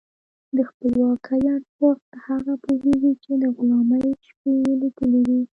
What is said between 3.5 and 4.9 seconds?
غلامۍ شپې یې